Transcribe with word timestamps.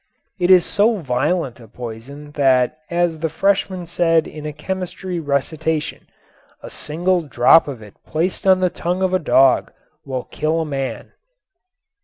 It 0.39 0.49
is 0.49 0.65
so 0.65 0.95
violent 0.95 1.59
a 1.59 1.67
poison 1.67 2.31
that, 2.31 2.79
as 2.89 3.19
the 3.19 3.29
freshman 3.29 3.85
said 3.85 4.25
in 4.25 4.47
a 4.47 4.51
chemistry 4.51 5.19
recitation, 5.19 6.07
"a 6.63 6.71
single 6.71 7.21
drop 7.21 7.67
of 7.67 7.83
it 7.83 7.93
placed 8.03 8.47
on 8.47 8.61
the 8.61 8.71
tongue 8.71 9.03
of 9.03 9.13
a 9.13 9.19
dog 9.19 9.71
will 10.03 10.23
kill 10.23 10.59
a 10.59 10.65
man." 10.65 11.11